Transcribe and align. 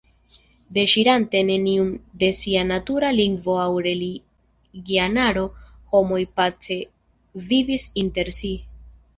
Deŝirante 0.77 1.41
neniun 1.49 1.91
de 2.23 2.29
sia 2.39 2.63
natura 2.71 3.11
lingvo 3.17 3.59
aŭ 3.65 3.67
religianaro, 3.89 5.45
homoj 5.93 6.23
pace 6.41 6.79
vivis 7.53 7.87
inter 8.05 8.35
si. 8.41 8.55